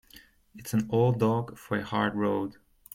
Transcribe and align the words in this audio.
It's 0.55 0.73
an 0.73 0.87
old 0.89 1.19
dog 1.19 1.59
for 1.59 1.77
a 1.77 1.83
hard 1.83 2.15
road. 2.15 2.55